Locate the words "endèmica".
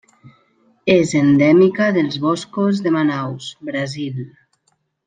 1.19-1.91